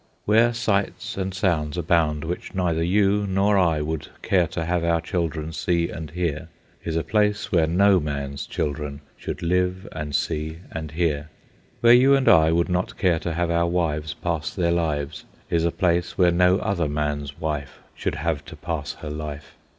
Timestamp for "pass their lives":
14.15-15.25